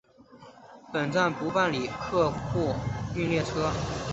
[0.91, 2.73] 本站不办理客货
[3.15, 3.71] 运列车。